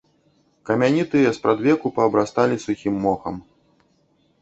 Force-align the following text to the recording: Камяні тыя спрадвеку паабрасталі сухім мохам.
Камяні 0.69 1.03
тыя 1.11 1.35
спрадвеку 1.39 1.87
паабрасталі 2.01 2.61
сухім 2.67 2.95
мохам. 3.07 3.35